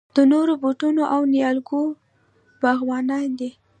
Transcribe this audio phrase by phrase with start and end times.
[0.15, 1.83] د نوو بوټو او نیالګیو
[2.61, 3.49] باغوانان دي.